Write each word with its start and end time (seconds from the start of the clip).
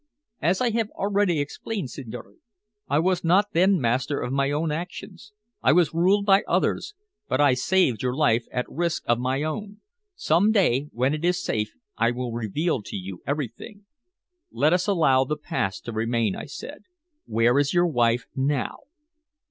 "As 0.41 0.61
I 0.61 0.71
have 0.71 0.89
already 0.95 1.39
explained, 1.39 1.91
signore, 1.91 2.37
I 2.87 2.97
was 2.97 3.23
not 3.23 3.49
then 3.53 3.79
master 3.79 4.19
of 4.19 4.33
my 4.33 4.49
own 4.49 4.71
actions. 4.71 5.31
I 5.61 5.73
was 5.73 5.93
ruled 5.93 6.25
by 6.25 6.41
others. 6.47 6.95
But 7.27 7.39
I 7.39 7.53
saved 7.53 8.01
your 8.01 8.15
life 8.15 8.45
at 8.51 8.65
risk 8.67 9.03
of 9.05 9.19
my 9.19 9.43
own. 9.43 9.79
Some 10.15 10.51
day, 10.51 10.87
when 10.91 11.13
it 11.13 11.23
is 11.23 11.43
safe, 11.43 11.75
I 11.97 12.09
will 12.09 12.33
reveal 12.33 12.81
to 12.81 12.95
you 12.95 13.21
everything." 13.27 13.85
"Let 14.51 14.73
us 14.73 14.87
allow 14.87 15.23
the 15.23 15.37
past 15.37 15.85
to 15.85 15.91
remain," 15.91 16.35
I 16.35 16.45
said. 16.45 16.85
"Where 17.27 17.59
is 17.59 17.71
your 17.71 17.85
wife 17.85 18.25
now?" 18.35 18.77